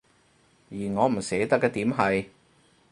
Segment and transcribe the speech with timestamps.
[0.71, 2.25] 而我唔捨得嘅點係